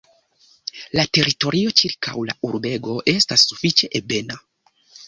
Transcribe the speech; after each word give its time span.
La 0.99 1.05
teritorio 1.17 1.75
ĉirkaŭ 1.83 2.25
la 2.31 2.37
urbego 2.51 2.99
estas 3.17 3.49
sufiĉe 3.53 3.97
ebena. 4.03 4.43